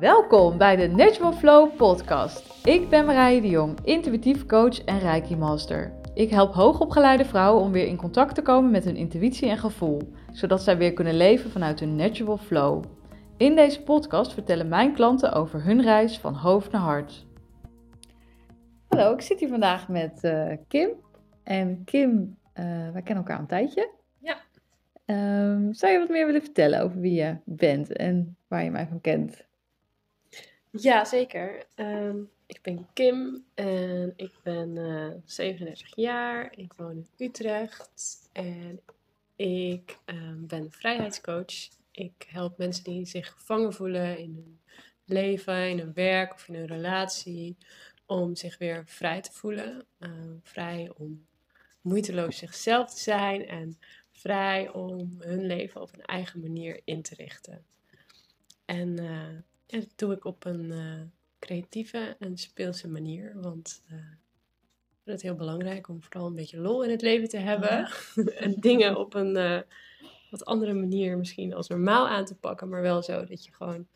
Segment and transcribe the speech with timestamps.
[0.00, 2.66] Welkom bij de Natural Flow podcast.
[2.66, 5.92] Ik ben Marije de Jong, intuïtief coach en Reiki master.
[6.14, 10.12] Ik help hoogopgeleide vrouwen om weer in contact te komen met hun intuïtie en gevoel,
[10.32, 12.84] zodat zij weer kunnen leven vanuit hun natural flow.
[13.36, 17.26] In deze podcast vertellen mijn klanten over hun reis van hoofd naar hart.
[18.88, 20.90] Hallo, ik zit hier vandaag met uh, Kim.
[21.42, 23.90] En Kim, uh, wij kennen elkaar een tijdje.
[24.18, 24.36] Ja.
[25.06, 28.86] Um, zou je wat meer willen vertellen over wie je bent en waar je mij
[28.86, 29.48] van kent?
[30.70, 31.66] Ja, zeker.
[31.76, 36.52] Um, ik ben Kim en ik ben uh, 37 jaar.
[36.56, 38.80] Ik woon in Utrecht en
[39.36, 41.68] ik um, ben vrijheidscoach.
[41.90, 44.60] Ik help mensen die zich gevangen voelen in hun
[45.04, 47.56] leven, in hun werk of in hun relatie,
[48.06, 49.84] om zich weer vrij te voelen.
[49.98, 50.10] Uh,
[50.42, 51.26] vrij om
[51.80, 53.78] moeiteloos zichzelf te zijn en
[54.10, 57.64] vrij om hun leven op een eigen manier in te richten.
[58.64, 59.38] En uh,
[59.70, 61.00] ja, dat doe ik op een uh,
[61.38, 66.58] creatieve en speelse manier, want uh, ik vind het heel belangrijk om vooral een beetje
[66.58, 67.90] lol in het leven te hebben
[68.44, 69.64] en dingen op een
[70.30, 73.86] wat andere manier misschien als normaal aan te pakken, maar wel zo dat je gewoon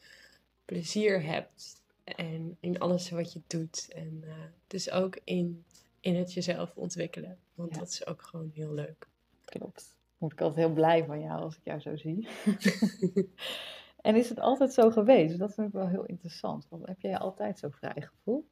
[0.64, 3.88] plezier hebt en in alles wat je doet.
[3.92, 4.24] En
[4.66, 5.64] dus ook in,
[6.00, 7.78] in het jezelf ontwikkelen, want ja.
[7.78, 9.08] dat is ook gewoon heel leuk.
[9.44, 9.96] Klopt.
[10.18, 12.28] Word ik altijd heel blij van jou als ik jou zo zie.
[14.04, 15.38] en is het altijd zo geweest?
[15.38, 16.66] Dat vind ik wel heel interessant.
[16.70, 18.44] Want heb jij je altijd zo vrij gevoeld?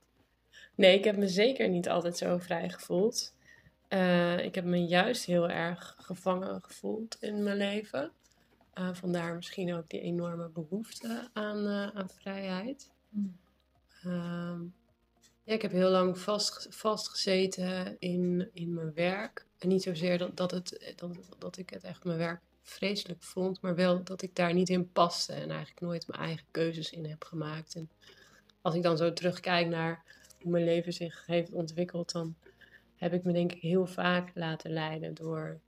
[0.75, 3.35] Nee, ik heb me zeker niet altijd zo vrij gevoeld.
[3.89, 8.13] Uh, ik heb me juist heel erg gevangen gevoeld in mijn leven.
[8.75, 12.91] Uh, vandaar misschien ook die enorme behoefte aan, uh, aan vrijheid.
[13.09, 13.39] Mm.
[15.45, 19.47] ja, ik heb heel lang vast, vastgezeten in, in mijn werk.
[19.59, 23.61] En niet zozeer dat, dat, het, dat, dat ik het echt mijn werk vreselijk vond,
[23.61, 27.05] maar wel dat ik daar niet in paste en eigenlijk nooit mijn eigen keuzes in
[27.05, 27.75] heb gemaakt.
[27.75, 27.91] En
[28.61, 30.05] als ik dan zo terugkijk naar
[30.41, 32.35] hoe mijn leven zich heeft ontwikkeld, dan
[32.97, 35.61] heb ik me denk ik heel vaak laten leiden door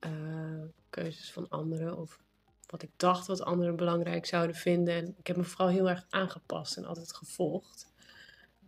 [0.00, 2.22] uh, keuzes van anderen of
[2.66, 4.94] wat ik dacht wat anderen belangrijk zouden vinden.
[4.94, 7.92] En ik heb me vooral heel erg aangepast en altijd gevolgd.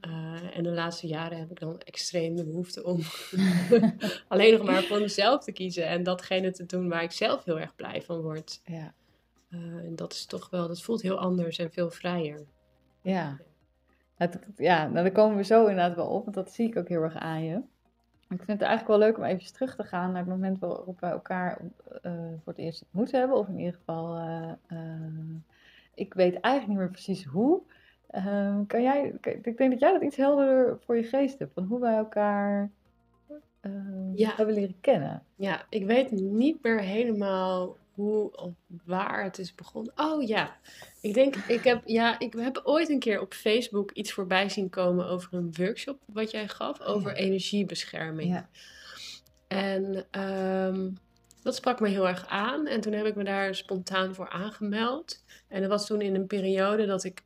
[0.00, 3.00] Uh, en de laatste jaren heb ik dan extreem de behoefte om
[4.28, 7.60] alleen nog maar voor mezelf te kiezen en datgene te doen waar ik zelf heel
[7.60, 8.60] erg blij van word.
[8.64, 8.94] Ja.
[9.50, 12.46] Uh, en dat is toch wel, dat voelt heel anders en veel vrijer.
[13.02, 13.38] Ja.
[14.14, 16.88] Het, ja, nou, daar komen we zo inderdaad wel op, want dat zie ik ook
[16.88, 17.56] heel erg aan je.
[18.28, 21.00] Ik vind het eigenlijk wel leuk om even terug te gaan naar het moment waarop
[21.00, 21.60] wij elkaar
[22.02, 23.36] uh, voor het eerst ontmoet hebben.
[23.36, 24.52] Of in ieder geval, uh,
[25.94, 27.62] ik weet eigenlijk niet meer precies hoe.
[28.10, 31.52] Ehm, kan jij, ik denk dat jij dat iets helderder voor je geest hebt.
[31.54, 32.70] Van hoe wij elkaar
[33.60, 34.32] ehm, ja.
[34.36, 35.22] hebben leren kennen.
[35.36, 38.52] Ja, ik weet niet meer helemaal hoe of
[38.84, 39.92] waar het is begonnen.
[39.96, 40.56] Oh ja,
[41.00, 44.68] ik denk, ik heb, ja, ik heb ooit een keer op Facebook iets voorbij zien
[44.68, 47.16] komen over een workshop wat jij gaf over ja.
[47.16, 48.28] energiebescherming.
[48.28, 48.48] Ja.
[49.48, 50.98] En um,
[51.42, 52.66] dat sprak me heel erg aan.
[52.66, 55.24] En toen heb ik me daar spontaan voor aangemeld.
[55.48, 57.22] En dat was toen in een periode dat ik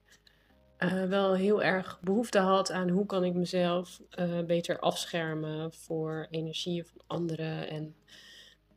[0.81, 6.27] uh, wel heel erg behoefte had aan hoe kan ik mezelf uh, beter afschermen voor
[6.31, 7.69] energieën van anderen.
[7.69, 7.95] En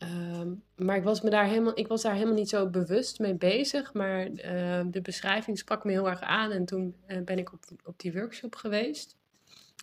[0.04, 3.36] Um, maar ik was, me daar helemaal, ik was daar helemaal niet zo bewust mee
[3.36, 3.94] bezig.
[3.94, 6.52] Maar uh, de beschrijving sprak me heel erg aan.
[6.52, 9.18] En toen uh, ben ik op, op die workshop geweest.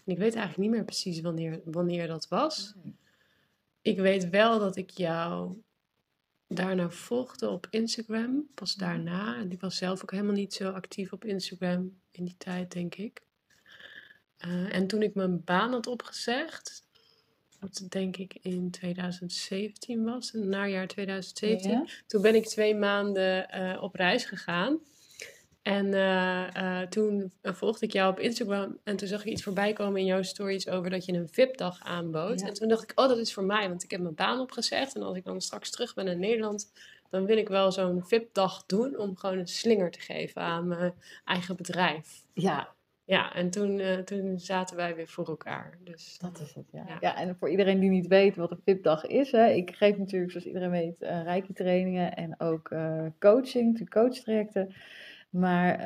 [0.05, 2.75] En ik weet eigenlijk niet meer precies wanneer, wanneer dat was.
[2.83, 2.97] Nee.
[3.83, 5.57] Ik weet wel dat ik jou
[6.55, 8.49] daarna volgde op Instagram.
[8.55, 9.37] Pas daarna.
[9.37, 12.95] En ik was zelf ook helemaal niet zo actief op Instagram in die tijd, denk
[12.95, 13.23] ik.
[14.47, 16.87] Uh, en toen ik mijn baan had opgezegd,
[17.61, 21.71] wat denk ik in 2017 was, najaar 2017.
[21.71, 21.85] Ja.
[22.07, 24.79] Toen ben ik twee maanden uh, op reis gegaan.
[25.63, 29.73] En uh, uh, toen volgde ik jou op Instagram en toen zag ik iets voorbij
[29.73, 32.41] komen in jouw stories over dat je een VIP-dag aanbood.
[32.41, 32.47] Ja.
[32.47, 34.95] En toen dacht ik, oh, dat is voor mij, want ik heb mijn baan opgezegd.
[34.95, 36.73] En als ik dan straks terug ben in Nederland,
[37.11, 40.95] dan wil ik wel zo'n VIP-dag doen om gewoon een slinger te geven aan mijn
[41.25, 42.27] eigen bedrijf.
[42.35, 42.75] Ja,
[43.11, 45.79] ja, en toen, uh, toen zaten wij weer voor elkaar.
[45.85, 46.85] Dus, dat is het, ja.
[46.89, 46.97] ja.
[47.01, 47.17] ja.
[47.17, 49.33] en voor iedereen die niet weet wat een VIP-dag is.
[49.33, 54.75] Hè, ik geef natuurlijk, zoals iedereen weet, uh, Reiki-trainingen en ook uh, coaching, de coachtrajecten.
[55.31, 55.79] Maar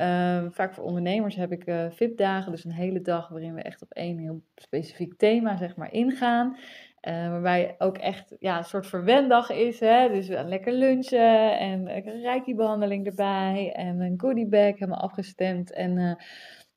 [0.51, 4.17] vaak voor ondernemers heb ik VIP-dagen, dus een hele dag waarin we echt op één
[4.17, 6.57] heel specifiek thema zeg maar, ingaan.
[7.01, 9.79] waarbij ook echt ja, een soort verwendag is.
[9.79, 10.09] Hè?
[10.09, 13.71] Dus lekker lunchen en een reiki-behandeling erbij.
[13.75, 15.71] En een goodie bag helemaal afgestemd.
[15.71, 16.17] En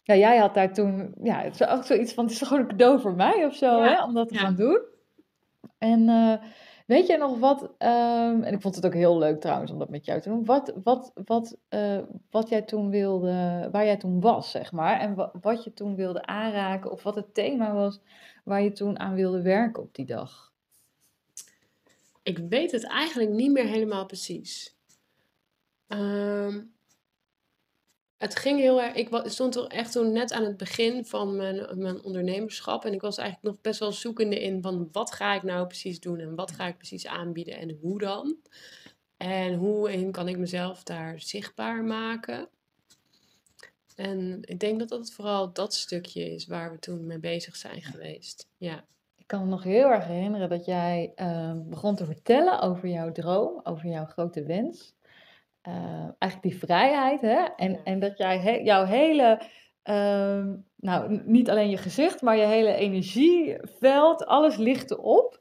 [0.02, 2.68] ja, jij had daar toen, ja, het is ook zoiets van, het is gewoon een
[2.68, 3.88] cadeau voor mij of zo, ja.
[3.88, 4.40] hè, om dat te ja.
[4.40, 4.80] gaan doen.
[5.78, 6.06] En
[6.88, 9.88] Weet je nog wat, ehm, en ik vond het ook heel leuk trouwens om dat
[9.88, 11.98] met jou te doen, wat, wat, wat, eh,
[12.30, 15.94] wat jij toen wilde, waar jij toen was, zeg maar, en wa- wat je toen
[15.94, 18.00] wilde aanraken, of wat het thema was
[18.44, 20.52] waar je toen aan wilde werken op die dag?
[22.22, 24.76] Ik weet het eigenlijk niet meer helemaal precies.
[25.88, 26.60] Ehm,
[28.18, 28.94] het ging heel erg.
[28.94, 32.84] Ik stond toch echt toen net aan het begin van mijn, mijn ondernemerschap.
[32.84, 36.00] En ik was eigenlijk nog best wel zoekende in van wat ga ik nou precies
[36.00, 38.36] doen en wat ga ik precies aanbieden en hoe dan.
[39.16, 42.48] En hoe kan ik mezelf daar zichtbaar maken.
[43.96, 47.82] En ik denk dat dat vooral dat stukje is waar we toen mee bezig zijn
[47.82, 48.48] geweest.
[48.56, 48.84] Ja.
[49.16, 53.12] Ik kan me nog heel erg herinneren dat jij ehm, begon te vertellen over jouw
[53.12, 54.94] droom, over jouw grote wens.
[55.62, 57.44] Eh, eigenlijk die vrijheid, hè?
[57.56, 59.40] En, en dat jij he- jouw hele,
[59.82, 65.40] ehm, nou niet alleen je gezicht, maar je hele energieveld, alles lichtte op.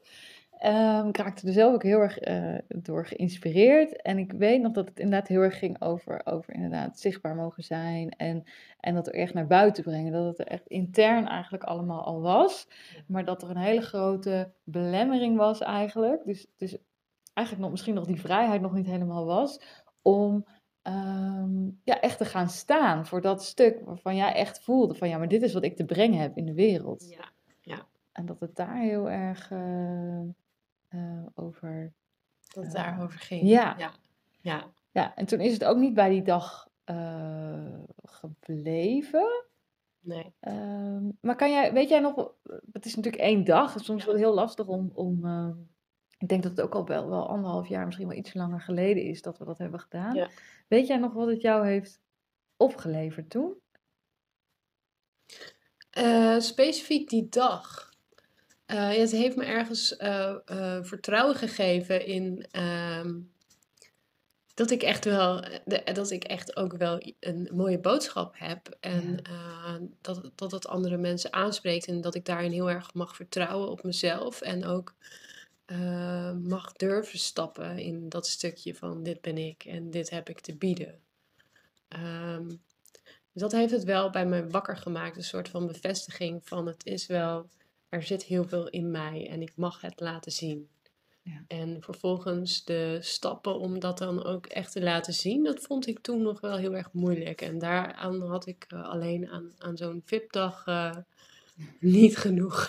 [0.58, 4.02] Ehm, ik raakte er zelf ook heel erg eh, door geïnspireerd.
[4.02, 7.62] En ik weet nog dat het inderdaad heel erg ging over, over inderdaad zichtbaar mogen
[7.62, 8.10] zijn.
[8.10, 8.44] En,
[8.80, 10.12] en dat er echt naar buiten brengen.
[10.12, 12.68] Dat het er echt intern eigenlijk allemaal al was.
[13.06, 16.24] Maar dat er een hele grote belemmering was eigenlijk.
[16.24, 16.76] Dus, dus
[17.32, 19.60] eigenlijk nog, misschien nog die vrijheid nog niet helemaal was.
[20.02, 20.46] Om
[20.82, 25.18] ehm, ja, echt te gaan staan voor dat stuk waarvan jij echt voelde van ja,
[25.18, 27.06] maar dit is wat ik te brengen heb in de wereld.
[27.60, 27.86] Ja.
[28.12, 30.20] En dat het daar heel erg eh,
[30.88, 31.92] eh, over.
[32.54, 32.82] Dat het Ja.
[32.82, 33.42] daarover ging.
[33.48, 33.74] Ja.
[33.78, 33.90] Ja.
[34.40, 34.66] Ja.
[34.90, 39.44] Ja, en toen is het ook niet bij die dag eh, gebleven.
[40.00, 40.32] Nee.
[40.40, 42.32] Ehm, maar kan jij, weet jij nog,
[42.72, 44.06] het is natuurlijk één dag, het is soms Ja.
[44.08, 45.54] wel heel lastig om, om ehm,
[46.18, 49.02] ik denk dat het ook al wel, wel anderhalf jaar, misschien wel iets langer geleden
[49.02, 50.14] is dat we dat hebben gedaan.
[50.14, 50.28] Ja.
[50.68, 52.00] Weet jij nog wat het jou heeft
[52.56, 53.54] opgeleverd toen?
[55.90, 57.92] Eh, specifiek die dag.
[58.66, 60.36] Eh, ja, het heeft me ergens eh,
[60.82, 63.20] vertrouwen gegeven in ehm,
[64.54, 68.76] dat ik echt wel, de- dat ik echt ook wel een mooie boodschap heb.
[68.80, 69.22] En
[70.00, 73.82] dat, dat het andere mensen aanspreekt en dat ik daarin heel erg mag vertrouwen op
[73.82, 74.40] mezelf.
[74.40, 74.94] En ook
[75.68, 80.40] eh, mag durven stappen in dat stukje van dit ben ik en dit heb ik
[80.40, 81.00] te bieden.
[83.32, 85.16] Dus dat heeft het wel bij me wakker gemaakt.
[85.16, 87.48] Een soort van bevestiging van het is wel,
[87.88, 90.68] er zit heel veel in mij en ik mag het laten zien.
[91.22, 91.44] Ja.
[91.46, 95.98] En vervolgens de stappen om dat dan ook echt te laten zien, dat vond ik
[95.98, 97.40] toen nog wel heel erg moeilijk.
[97.40, 100.96] En daaraan had ik eh, alleen aan, aan zo'n VIP-dag eh,
[101.80, 102.68] niet genoeg.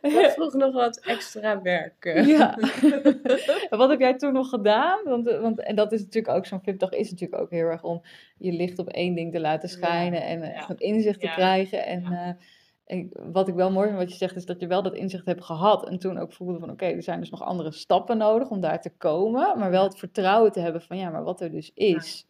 [0.00, 2.04] Dat vroeg nog wat extra werk.
[2.04, 2.26] eh.
[2.26, 2.56] Ja.
[3.70, 4.98] En wat heb jij toen nog gedaan?
[5.04, 7.82] Want, eh, want, en dat is natuurlijk ook, zo'n VIP-dag is natuurlijk ook heel erg
[7.82, 8.02] om
[8.38, 10.54] je licht op één ding te laten schijnen en eh, ja.
[10.54, 11.86] echt een inzicht te krijgen.
[11.86, 14.94] En eh, wat ik wel mooi vind wat je zegt, is dat je wel dat
[14.94, 18.18] inzicht hebt gehad en toen ook voelde van oké, er zijn dus nog andere stappen
[18.18, 21.40] nodig om daar te komen, maar wel het vertrouwen te hebben van ja, maar wat
[21.40, 22.26] er dus is,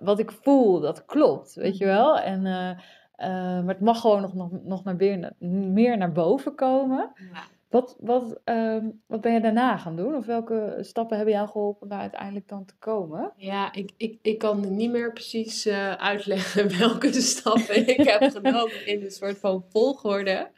[0.00, 1.94] wat ik voel, dat klopt, weet je Mhm.
[1.94, 2.18] wel?
[2.18, 2.70] En, eh,
[3.12, 7.12] eh, maar het mag gewoon nog, nog, nog naar meer, meer naar boven komen.
[7.32, 7.42] Ja.
[7.72, 10.14] Wat, wat, ehm, wat ben je daarna gaan doen?
[10.14, 13.32] Of welke stappen hebben jou geholpen daar uiteindelijk dan te komen?
[13.36, 18.86] Ja, ik, ik, ik kan niet meer precies eh, uitleggen welke stappen ik heb genomen
[18.86, 20.50] in een soort van volgorde.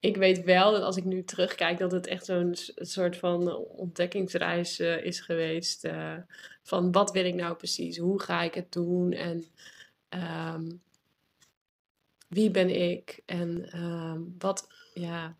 [0.00, 4.78] Ik weet wel dat als ik nu terugkijk, dat het echt zo'n soort van ontdekkingsreis
[4.78, 5.88] eh, is geweest.
[6.62, 7.98] van wat wil ik nou precies?
[7.98, 9.12] Hoe ga ik het doen?
[9.12, 9.44] En
[10.08, 10.66] ehm,
[12.30, 13.22] wie ben ik?
[13.26, 15.36] En ehm, wat, ja,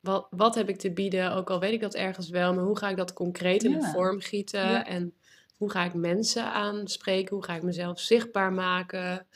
[0.00, 1.32] wat, wat heb ik te bieden?
[1.32, 3.92] Ook al weet ik dat ergens wel, maar hoe ga ik dat concreet in Ja.
[3.92, 4.68] vorm gieten?
[4.68, 4.86] Ja.
[4.86, 5.14] En
[5.56, 7.34] hoe ga ik mensen aanspreken?
[7.34, 9.26] Hoe ga ik mezelf zichtbaar maken?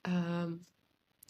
[0.00, 0.52] Ehm,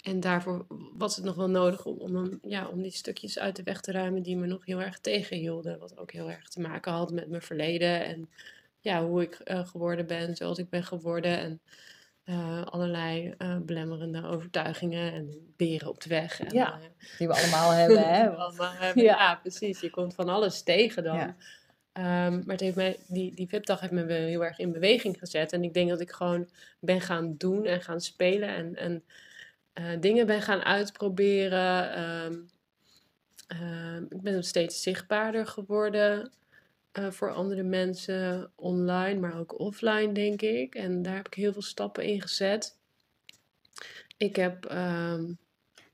[0.02, 3.62] en daarvoor was het nog wel nodig om, om, ja, om die stukjes uit de
[3.62, 5.78] weg te ruimen die me nog heel erg tegenhielden.
[5.78, 8.30] Wat ook heel erg te maken had met mijn verleden en
[8.80, 11.38] ja, hoe ik eh, geworden ben zoals ik ben geworden.
[11.38, 11.60] En
[12.24, 16.40] eh, allerlei eh, belemmerende overtuigingen en beren op de weg.
[16.40, 16.80] En, Ja, eh,
[17.18, 18.28] Die we allemaal hebben, hè?
[18.36, 19.02] allemaal hebben.
[19.10, 19.18] Ja.
[19.18, 19.34] Ja.
[19.34, 19.80] precies.
[19.80, 21.16] Je komt van alles tegen dan.
[21.16, 21.36] Ja.
[21.92, 25.18] Ehm, maar het heeft mij, die, die VIP-dag heeft me wel heel erg in beweging
[25.18, 25.52] gezet.
[25.52, 26.48] En ik denk dat ik gewoon
[26.80, 28.48] ben gaan doen en gaan spelen.
[28.48, 29.04] En, en
[30.00, 31.92] dingen ben gaan uitproberen.
[31.94, 32.36] Ehm,
[33.46, 36.32] ehm, ik ben steeds zichtbaarder geworden
[36.92, 38.52] eh, voor andere mensen.
[38.56, 40.74] Online, maar ook offline, denk ik.
[40.74, 42.78] En daar heb ik heel veel stappen in gezet.
[44.16, 44.64] Ik heb...
[44.64, 45.32] ehm,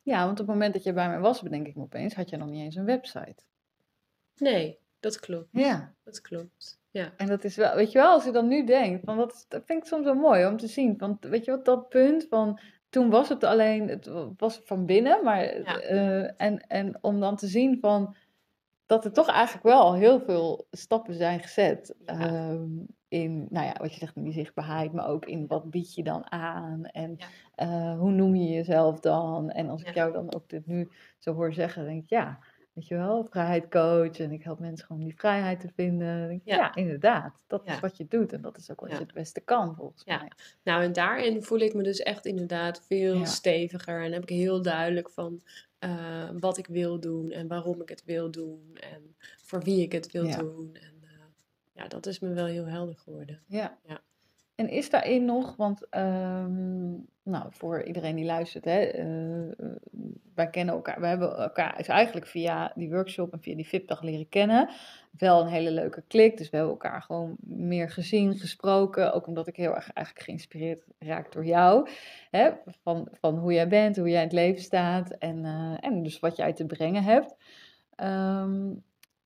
[0.03, 2.31] Ja, want op het moment dat je bij mij was, bedenk ik me opeens, had
[2.31, 3.43] je nog niet eens een website.
[4.39, 5.49] nee, dat klopt.
[5.53, 5.95] Ja.
[6.05, 6.79] Dat klopt.
[6.91, 7.13] Ja.
[7.17, 9.63] En dat is wel, weet je wel, als je dan nu denkt, van dat, dat
[9.67, 10.99] vind ik soms wel mooi om te zien.
[10.99, 15.25] Want weet je wat, dat punt van, toen was het alleen, het was van binnen,
[15.25, 15.81] maar, Ja.
[15.81, 18.17] eh, en, en om dan te zien van,
[18.87, 21.95] dat er toch eigenlijk wel al heel veel stappen zijn gezet.
[22.05, 22.15] Ja.
[22.19, 22.69] ehm,
[23.09, 26.03] in, nou ja, wat je zegt in die zichtbaarheid, maar ook in wat bied je
[26.03, 27.27] dan aan en Ja.
[27.55, 29.51] eh, hoe noem je jezelf dan?
[29.51, 32.39] En als ik jou dan ook dit nu zo hoor zeggen, denk ik ja,
[32.77, 36.41] weet je wel, vrijheid coach en ik help mensen gewoon die vrijheid te vinden.
[36.45, 36.57] Ja.
[36.57, 36.75] ja.
[36.75, 37.73] inderdaad, dat Ja.
[37.75, 38.97] is wat je doet en dat is ook wat Ja.
[38.97, 40.31] je het beste kan volgens mij.
[40.63, 44.05] Nou, en daarin voel ik me dus echt inderdaad veel steviger.
[44.05, 45.43] En heb ik heel duidelijk van
[45.79, 49.93] eh, wat ik wil doen en waarom ik het wil doen en voor wie ik
[49.93, 50.71] het wil doen.
[50.75, 51.09] En eh,
[51.73, 53.43] ja, dat is me wel heel helder geworden.
[53.47, 53.79] Ja.
[54.57, 59.71] En is daarin nog, want ehm, nou, voor iedereen die luistert, hè, eh,
[60.35, 64.03] wij kennen elkaar, we hebben elkaar is eigenlijk via die workshop en via die VIP-dag
[64.03, 64.69] leren kennen.
[65.11, 69.13] Wel een hele leuke klik, dus we hebben elkaar gewoon meer gezien, gesproken.
[69.13, 71.89] Ook omdat ik heel erg eigenlijk geïnspireerd raak door jou.
[72.31, 72.51] Hè,
[72.83, 76.19] van, van hoe jij bent, hoe jij in het leven staat en, eh, en dus
[76.19, 77.37] wat jij te brengen hebt.
[77.95, 78.67] Ehm,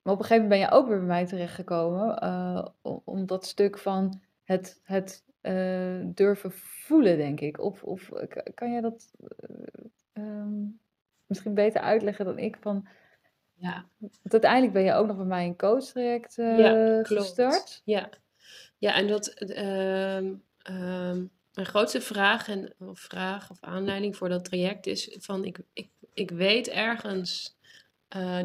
[0.01, 2.65] maar op een gegeven moment ben je ook weer bij mij terechtgekomen eh,
[3.03, 4.21] om dat stuk van
[4.51, 7.59] het, het eh, durven voelen, denk ik.
[7.59, 10.63] Of, of eh, kan jij dat eh, ehm,
[11.25, 12.57] misschien beter uitleggen dan ik?
[12.59, 12.87] Van,
[13.53, 17.23] Ja, want uiteindelijk ben je ook nog bij mij een coachtraject eh Ja, klopt.
[17.25, 17.81] gestart.
[17.85, 18.09] ja.
[18.77, 24.45] ja en dat ehm, ehm, mijn grootste vraag, en, of vraag of aanleiding voor dat
[24.45, 27.59] traject is van ik, ik, ik weet ergens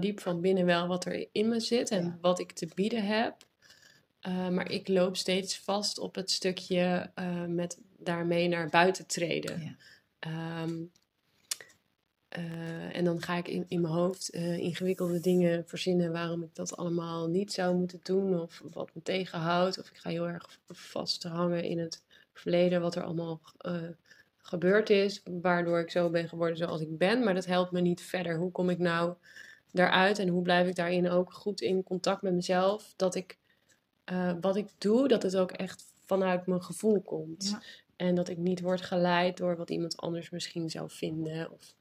[0.00, 2.18] diep van binnen wel wat er in me zit en Ja.
[2.20, 3.45] wat ik te bieden heb.
[4.22, 9.76] Uh, maar ik loop steeds vast op het stukje uh, met daarmee naar buiten treden.
[10.20, 10.62] Ja.
[10.62, 10.90] Um,
[12.38, 16.76] uh, en dan ga ik in, in mijn hoofd ingewikkelde dingen verzinnen waarom ik dat
[16.76, 18.40] allemaal niet zou moeten doen.
[18.40, 19.78] Of wat me tegenhoudt.
[19.78, 23.40] Of ik ga heel erg vasthangen in het verleden wat er allemaal
[24.38, 25.22] gebeurd is.
[25.24, 27.24] Waardoor ik zo ben geworden zoals ik ben.
[27.24, 28.36] Maar dat helpt me niet verder.
[28.36, 29.14] Hoe kom ik nou
[29.72, 32.92] daaruit en hoe blijf ik daarin ook goed in contact met mezelf?
[32.96, 33.38] Dat ik
[34.12, 37.48] uh, wat ik doe, dat het ook echt vanuit mijn gevoel komt.
[37.48, 37.62] Ja.
[37.96, 41.52] En dat ik niet word geleid door wat iemand anders misschien zou vinden.
[41.52, 41.74] Of,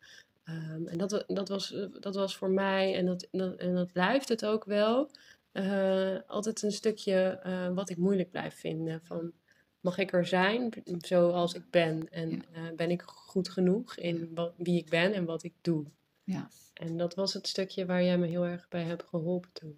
[0.50, 4.30] um, en dat, dat, was, dat was voor mij, en dat, dat, en dat blijft
[4.30, 5.10] het ook wel,
[5.54, 9.02] uh, altijd een stukje uh, wat ik moeilijk blijf vinden.
[9.04, 9.32] Van,
[9.80, 12.10] mag ik er zijn zoals ik ben?
[12.10, 12.72] En ja.
[12.76, 15.86] ben ik goed genoeg in wat, wie ik ben en wat ik doe?
[16.24, 16.50] Ja.
[16.74, 19.78] En dat was het stukje waar jij me heel erg bij hebt geholpen toen.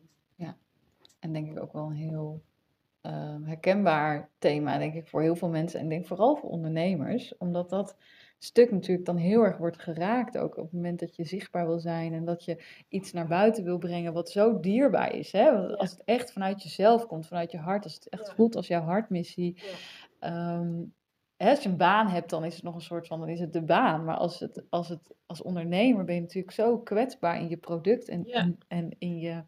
[1.27, 2.41] En denk ik ook wel een heel
[3.01, 5.79] uh, herkenbaar thema, denk ik, voor heel veel mensen.
[5.79, 7.95] En denk vooral voor ondernemers, omdat dat
[8.39, 10.37] stuk natuurlijk dan heel erg wordt geraakt.
[10.37, 13.63] Ook op het moment dat je zichtbaar wil zijn en dat je iets naar buiten
[13.63, 15.31] wil brengen wat zo dierbaar is.
[15.31, 15.51] Hè?
[15.53, 18.33] Want als het echt vanuit jezelf komt, vanuit je hart, als het echt Ja.
[18.33, 19.61] voelt als jouw hartmissie.
[20.19, 20.73] Ehm,
[21.37, 23.39] hè, als je een baan hebt, dan is het nog een soort van, dan is
[23.39, 24.03] het de baan.
[24.03, 28.07] Maar als, het, als, het, als ondernemer ben je natuurlijk zo kwetsbaar in je product
[28.07, 28.33] en, Ja.
[28.39, 29.43] en, en in je,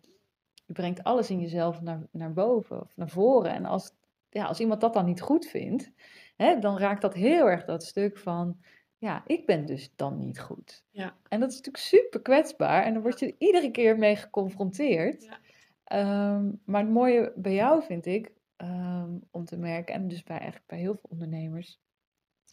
[0.69, 3.51] je brengt alles in jezelf naar, naar boven of naar voren.
[3.51, 3.91] En als,
[4.29, 5.91] ja, als iemand dat dan niet goed vindt,
[6.35, 8.59] hè, dan raakt dat heel erg dat stuk van,
[8.97, 10.83] ja, ik ben dus dan niet goed.
[10.89, 11.15] Ja.
[11.29, 15.23] En dat is natuurlijk super kwetsbaar en dan word je iedere keer mee geconfronteerd.
[15.23, 15.39] Ja.
[15.83, 20.37] Ehm, maar het mooie bij jou vind ik, ehm, om te merken, en dus bij,
[20.37, 21.79] eigenlijk bij heel veel ondernemers,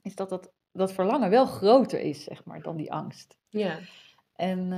[0.03, 3.39] is dat dat, dat verlangen wel groter is, zeg maar, dan die angst.
[3.49, 3.79] Ja.
[4.33, 4.73] En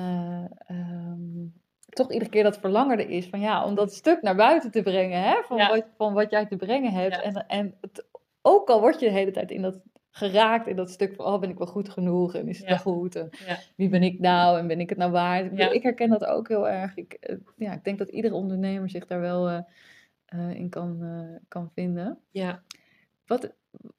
[0.66, 1.46] ehm,
[1.88, 4.82] toch iedere keer dat verlangen er is van ja, om dat stuk naar buiten te
[4.82, 5.68] brengen, hè, van, Ja.
[5.68, 7.14] wat, van wat jij te brengen hebt.
[7.14, 7.22] Ja.
[7.22, 8.06] En, en het,
[8.42, 9.80] ook al word je de hele tijd in dat
[10.10, 12.80] geraakt in dat stuk van oh, ben ik wel goed genoeg en is het Ja.
[12.84, 13.30] wel goed en
[13.76, 15.58] wie ben ik nou en ben ik het nou waard.
[15.58, 16.96] Ik, herken dat ook heel erg.
[16.96, 19.60] Ik, eh, ja, ik denk dat iedere ondernemer zich daar wel eh,
[20.24, 21.02] eh, in kan,
[21.48, 22.18] kan vinden.
[22.30, 22.62] Ja.
[23.26, 23.54] Wat,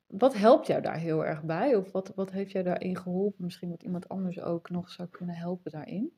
[0.08, 1.76] wat helpt jou daar heel erg bij?
[1.76, 3.44] Of wat, wat heeft jou daarin geholpen?
[3.44, 6.12] Misschien wat iemand anders ook nog zou kunnen helpen daarin?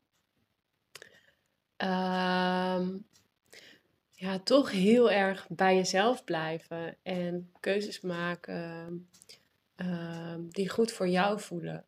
[1.82, 2.98] Ehm,
[4.12, 9.08] ja, toch heel erg bij jezelf blijven en keuzes maken
[9.76, 11.86] ehm, die goed voor jou voelen.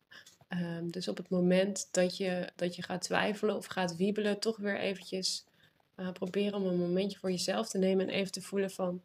[0.48, 4.56] Ehm, dus op het moment dat je, dat je gaat twijfelen of gaat wiebelen, toch
[4.56, 5.44] weer eventjes
[5.94, 9.02] eh, proberen om een momentje voor jezelf te nemen en even te voelen van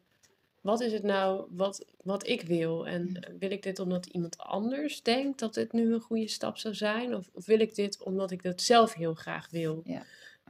[0.60, 2.86] wat is het nou wat, wat ik wil?
[2.86, 6.74] En wil ik dit omdat iemand anders denkt dat dit nu een goede stap zou
[6.74, 7.14] zijn?
[7.14, 9.82] Of, of wil ik dit omdat ik dat zelf heel graag wil?
[9.84, 10.04] Ja.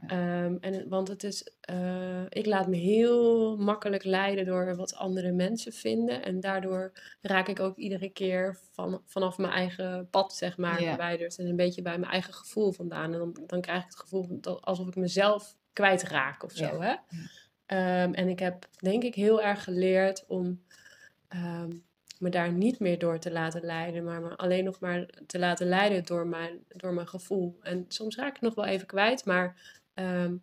[0.07, 5.31] Ehm, en, want het is, eh, ik laat me heel makkelijk leiden door wat andere
[5.31, 6.23] mensen vinden.
[6.23, 6.91] En daardoor
[7.21, 11.37] raak ik ook iedere keer van, vanaf mijn eigen pad, zeg maar, verwijderd.
[11.37, 13.13] En een beetje bij mijn eigen gevoel vandaan.
[13.13, 16.81] En dan, dan krijg ik het gevoel dat, alsof ik mezelf kwijtraak of zo.
[16.81, 16.95] Hè?
[17.65, 20.63] Ehm, en ik heb denk ik heel erg geleerd om
[21.27, 21.69] ehm,
[22.19, 25.67] me daar niet meer door te laten leiden, maar me alleen nog maar te laten
[25.67, 27.57] leiden door mijn, door mijn gevoel.
[27.61, 30.35] En soms raak ik het nog wel even kwijt, maar ehm,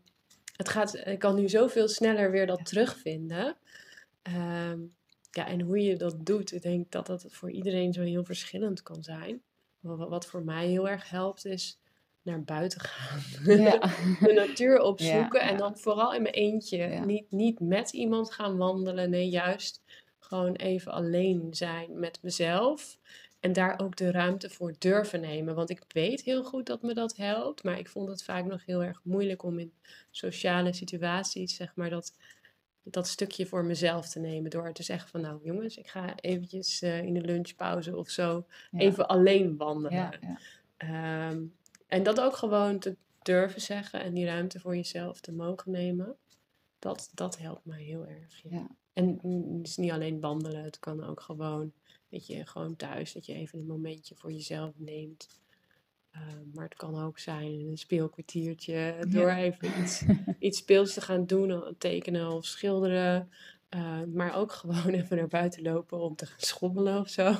[0.56, 3.56] het gaat, ik kan nu zoveel sneller weer dat terugvinden.
[4.22, 4.78] Ehm,
[5.30, 8.82] ja, en hoe je dat doet, ik denk dat dat voor iedereen zo heel verschillend
[8.82, 9.42] kan zijn.
[9.80, 11.78] Wat, wat voor mij heel erg helpt, is
[12.22, 13.20] naar buiten gaan.
[13.56, 13.78] Ja.
[14.26, 16.86] de natuur opzoeken en dan vooral in mijn eentje.
[17.04, 19.82] Niet, niet met iemand gaan wandelen, nee, juist
[20.18, 22.98] gewoon even alleen zijn met mezelf.
[23.40, 25.54] En daar ook de ruimte voor durven nemen.
[25.54, 27.62] Want ik weet heel goed dat me dat helpt.
[27.62, 29.72] Maar ik vond het vaak nog heel erg moeilijk om in
[30.10, 32.14] sociale situaties, zeg maar, dat,
[32.82, 34.50] dat stukje voor mezelf te nemen.
[34.50, 38.46] Door te zeggen van, nou jongens, ik ga eventjes uh, in de lunchpauze of zo
[38.72, 39.92] even alleen wandelen.
[39.92, 40.38] Ja, ja.
[40.76, 41.42] Ehm,
[41.86, 46.16] en dat ook gewoon te durven zeggen en die ruimte voor jezelf te mogen nemen.
[46.78, 48.42] Dat, dat helpt mij heel erg.
[48.50, 48.66] Ja.
[48.92, 49.08] En
[49.58, 51.72] het is niet alleen wandelen, het kan ook gewoon,
[52.10, 55.28] dat je gewoon thuis, dat je even een momentje voor jezelf neemt.
[56.14, 56.20] Uh,
[56.54, 60.04] maar het kan ook zijn een speelkwartiertje, door even iets,
[60.38, 63.30] iets speels te gaan doen, tekenen of schilderen.
[63.74, 67.34] Uh, maar ook gewoon even naar buiten lopen om te gaan schommelen of zo.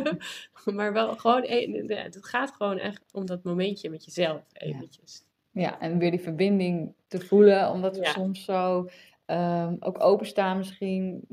[0.76, 5.24] maar wel gewoon, e-, het gaat gewoon echt om dat momentje met jezelf eventjes.
[5.50, 8.88] Ja, en weer die verbinding te voelen, omdat we soms zo
[9.26, 11.24] um, ook openstaan misschien.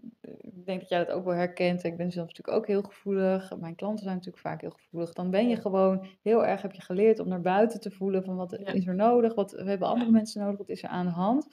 [0.41, 1.83] Ik denk dat jij dat ook wel herkent.
[1.83, 3.57] Ik ben zelf natuurlijk ook heel gevoelig.
[3.59, 5.13] Mijn klanten zijn natuurlijk vaak heel gevoelig.
[5.13, 8.35] Dan ben je gewoon heel erg, heb je geleerd om naar buiten te voelen van
[8.35, 11.11] wat is er nodig, wat we hebben andere mensen nodig, wat is er aan de
[11.11, 11.47] hand.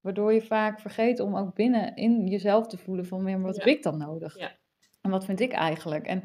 [0.00, 3.66] Waardoor je vaak vergeet om ook binnen in jezelf te voelen van, maar wat heb
[3.66, 4.38] ik dan nodig?
[4.38, 4.50] Ja.
[5.00, 6.06] En wat vind ik eigenlijk?
[6.06, 6.22] En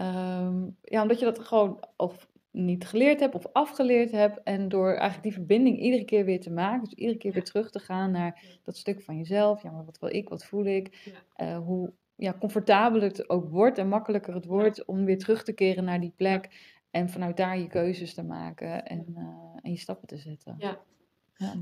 [0.00, 2.28] um, ja, omdat je dat gewoon of
[2.64, 4.42] niet geleerd hebt of afgeleerd hebt.
[4.42, 6.84] En door eigenlijk die verbinding iedere keer weer te maken.
[6.84, 9.62] Dus iedere keer weer terug te gaan naar dat stuk van jezelf.
[9.62, 10.28] Ja, maar wat wil ik?
[10.28, 11.12] Wat voel ik?
[11.36, 15.52] Uh, hoe ja, comfortabeler het ook wordt en makkelijker het wordt om weer terug te
[15.52, 16.48] keren naar die plek.
[16.90, 19.24] En vanuit daar je keuzes te maken en, uh,
[19.62, 20.54] en je stappen te zetten.
[20.58, 20.80] Ja,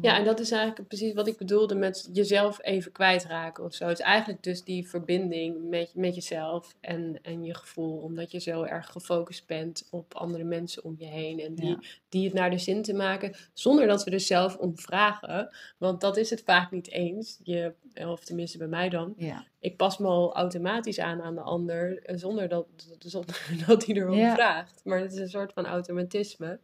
[0.00, 3.87] ja, en dat is eigenlijk precies wat ik bedoelde met jezelf even kwijtraken of zo.
[3.87, 7.98] Het is eigenlijk dus die verbinding met, met jezelf en, en je gevoel.
[7.98, 11.40] Omdat je zo erg gefocust bent op andere mensen om je heen.
[11.40, 14.79] En die, die het naar de zin te maken, zonder dat we er zelf om
[14.79, 15.57] vragen.
[15.79, 17.40] Want dat is het vaak niet eens.
[17.42, 19.14] Je, of tenminste bij mij dan.
[19.16, 19.46] Ja.
[19.61, 22.66] Ik pas me al automatisch aan aan de ander, eh, zonder dat,
[22.98, 24.81] zonder dat hij erom vraagt.
[24.85, 26.59] Maar het is een soort van automatisme.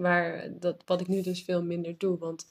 [0.00, 2.18] Waar dat, wat ik nu dus veel minder doe.
[2.18, 2.46] Want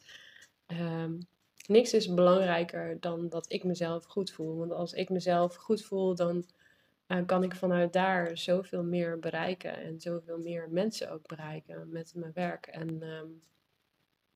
[0.67, 1.27] um,
[1.67, 4.57] niks is belangrijker dan dat ik mezelf goed voel.
[4.57, 6.45] Want als ik mezelf goed voel, dan
[7.07, 9.75] uh, kan ik vanuit daar zoveel meer bereiken.
[9.75, 12.65] En zoveel meer mensen ook bereiken met mijn werk.
[12.65, 13.41] En um,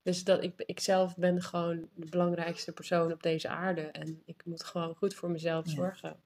[0.02, 3.82] dus dat ik, ik zelf ben gewoon de belangrijkste persoon op deze aarde.
[3.82, 6.16] En ik moet gewoon goed voor mezelf zorgen.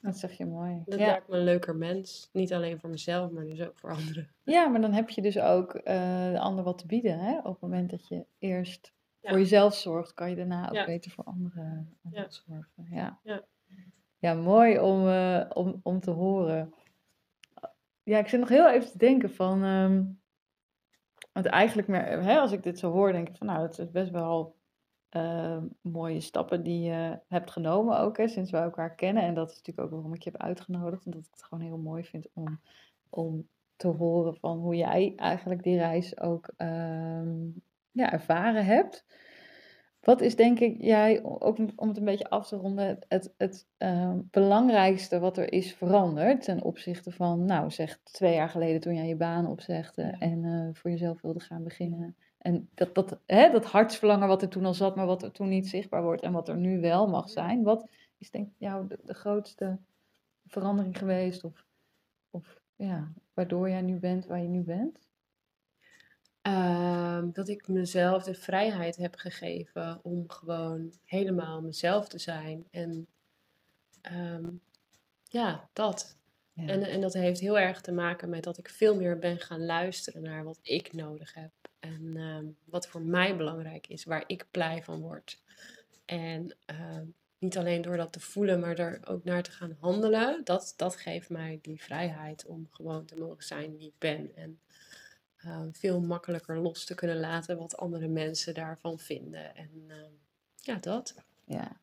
[0.00, 0.82] Dat zeg je mooi.
[0.84, 2.28] Dat maakt me een leuker mens.
[2.32, 4.28] Niet alleen voor mezelf, maar dus ook voor anderen.
[4.44, 5.82] Ja, maar dan heb je dus ook uh,
[6.32, 7.18] de ander wat te bieden.
[7.18, 7.38] Hè?
[7.38, 11.24] Op het moment dat je eerst voor jezelf zorgt, kan je daarna ook beter voor
[11.24, 12.86] anderen uh, zorgen.
[12.90, 13.18] Ja.
[13.22, 13.44] Ja.
[14.18, 16.74] ja, mooi om, uh, om, om te horen.
[18.02, 19.62] Ja, ik zit nog heel even te denken van...
[19.62, 20.20] Um,
[21.32, 23.90] want eigenlijk, meer, hè, als ik dit zo hoor, denk ik van nou, het is
[23.90, 24.56] best wel
[25.10, 29.22] Ehm, mooie stappen die je hebt genomen ook, hè, sinds we elkaar kennen.
[29.22, 31.06] En dat is natuurlijk ook waarom ik je heb uitgenodigd.
[31.06, 32.60] Omdat ik het gewoon heel mooi vind om,
[33.08, 37.48] om te horen van hoe jij eigenlijk die reis ook ehm,
[37.90, 39.04] ja, ervaren hebt.
[40.00, 43.66] Wat is denk ik, jij, ook om het een beetje af te ronden, het, het
[43.76, 48.94] ehm, belangrijkste wat er is veranderd ten opzichte van, nou zeg, twee jaar geleden toen
[48.94, 52.16] jij je baan opzegde en uh, voor jezelf wilde gaan beginnen?
[52.40, 55.48] En dat, dat, hè, dat hartsverlangen wat er toen al zat, maar wat er toen
[55.48, 57.62] niet zichtbaar wordt en wat er nu wel mag zijn.
[57.62, 59.78] Wat is denk ik jou de, de, grootste
[60.46, 61.44] verandering geweest?
[61.44, 61.64] Of,
[62.30, 65.08] of ja, waardoor jij nu bent waar je nu bent?
[66.42, 72.66] Ehm, dat ik mezelf de vrijheid heb gegeven om gewoon helemaal mezelf te zijn.
[72.70, 73.06] En
[74.00, 74.48] ehm,
[75.24, 76.18] ja, dat.
[76.66, 79.64] En, en dat heeft heel erg te maken met dat ik veel meer ben gaan
[79.64, 81.50] luisteren naar wat ik nodig heb.
[81.78, 85.42] En ehm, wat voor mij belangrijk is, waar ik blij van word.
[86.04, 87.04] En ehm,
[87.38, 90.40] niet alleen door dat te voelen, maar er ook naar te gaan handelen.
[90.44, 94.36] Dat, dat geeft mij die vrijheid om gewoon te mogen zijn wie ik ben.
[94.36, 94.60] En
[95.36, 99.56] ehm, veel makkelijker los te kunnen laten wat andere mensen daarvan vinden.
[99.56, 99.90] En
[100.56, 101.14] ja, dat.
[101.44, 101.80] Ja,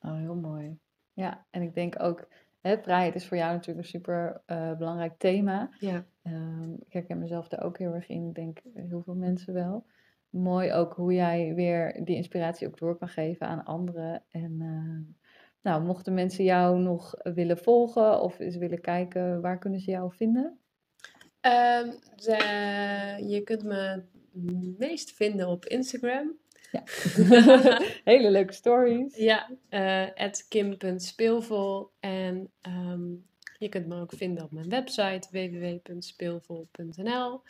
[0.00, 0.78] oh, heel mooi.
[1.12, 2.28] Ja, en ik denk ook
[2.60, 5.70] Hè, vrijheid is voor jou natuurlijk een super uh, belangrijk thema.
[5.78, 6.04] Ja.
[6.22, 8.28] Um, ik herken mezelf daar ook heel erg in.
[8.28, 9.84] Ik denk heel veel mensen wel.
[10.30, 14.22] Mooi ook hoe jij weer die inspiratie ook door kan geven aan anderen.
[14.30, 15.16] En uh,
[15.60, 20.14] nou, mochten mensen jou nog willen volgen of eens willen kijken, waar kunnen ze jou
[20.14, 20.58] vinden?
[21.40, 21.92] Um,
[23.28, 24.02] je kunt me
[24.78, 26.38] meest vinden op Instagram.
[26.70, 26.82] Ja.
[28.12, 29.16] Hele leuke stories.
[29.16, 30.06] Ja, uh,
[30.48, 31.90] kim.speelvol.
[32.00, 33.08] En ehm,
[33.58, 37.42] je kunt me ook vinden op mijn website www.speelvol.nl.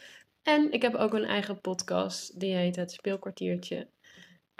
[0.42, 3.88] En ik heb ook een eigen podcast, die heet Het Speelkwartiertje.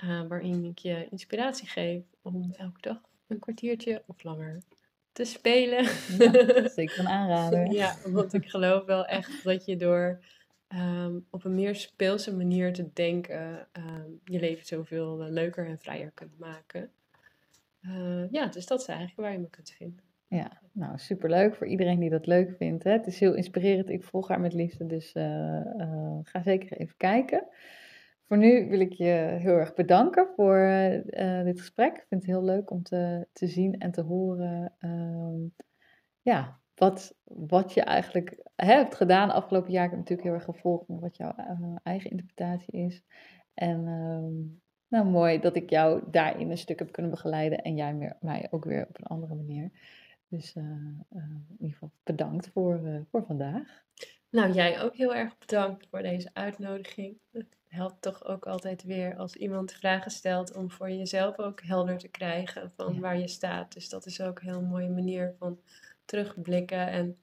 [0.05, 4.62] Uh, waarin ik je inspiratie geef om elke dag een kwartiertje of langer
[5.12, 5.85] te spelen.
[6.18, 7.73] Ja, zeker een aanrader.
[7.83, 10.20] ja, want ik geloof wel echt dat je door
[10.70, 15.78] Ehm, op een meer speelse manier te denken, um, je leven zoveel uh, leuker en
[15.78, 16.90] vrijer kunt maken.
[17.83, 20.04] Uh, ja, dus dat is eigenlijk waar je me kunt vinden.
[20.26, 22.85] Ja, nou superleuk voor iedereen die dat leuk vindt.
[22.85, 22.90] Hè?
[22.90, 23.88] Het is heel inspirerend.
[23.88, 27.46] Ik volg haar met liefde, dus uh, ga zeker even kijken.
[28.26, 30.59] Voor nu wil ik je heel erg bedanken voor
[31.44, 31.96] dit gesprek.
[31.96, 34.72] Ik vind het heel leuk om te, te zien en te horen.
[34.80, 35.54] Um,
[36.20, 39.85] ja, wat, wat je eigenlijk hebt gedaan afgelopen jaar.
[39.85, 43.03] Ik heb natuurlijk heel erg gevolgd met wat jouw uh, eigen interpretatie is.
[43.55, 47.94] En uh, nou, mooi dat ik jou daarin een stuk heb kunnen begeleiden en jij
[47.94, 49.70] meer, mij ook weer op een andere manier.
[50.29, 50.64] Dus uh,
[51.11, 53.85] in ieder geval bedankt voor, voor vandaag.
[54.31, 57.18] Nou, jij ook heel erg bedankt voor deze uitnodiging.
[57.31, 61.99] Het helpt toch ook altijd weer als iemand vragen stelt om voor jezelf ook helder
[61.99, 63.73] te krijgen van waar je staat.
[63.73, 65.61] Dus dat is ook een heel mooie manier van
[66.05, 67.18] terugblikken en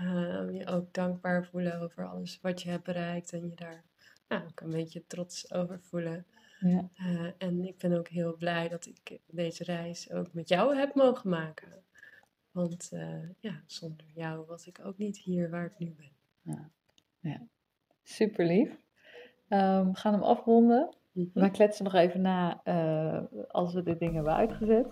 [0.00, 3.84] uh, je ook dankbaar voelen over alles wat je hebt bereikt en je daar
[4.28, 6.26] nou, ook een beetje trots over voelen.
[6.60, 6.88] Ja.
[6.96, 10.94] Uh, en ik ben ook heel blij dat ik deze reis ook met jou heb
[10.94, 11.82] mogen maken.
[12.50, 16.10] Want uh, ja, zonder jou was ik ook niet hier waar ik nu ben.
[16.42, 16.70] Ja,
[17.20, 17.46] ja.
[18.02, 18.68] super lief.
[19.48, 20.96] Um, we gaan hem afronden.
[21.12, 21.42] Mm -hmm.
[21.42, 24.86] We kletsen nog even na uh, als we de dingen hebben uitgezet.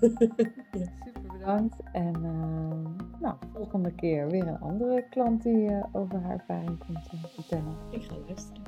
[0.00, 1.76] Super bedankt.
[1.92, 7.08] En uh, nou, volgende keer weer een andere klant die uh, over haar ervaring komt
[7.28, 7.76] vertellen.
[7.90, 8.62] Ik ga luisteren.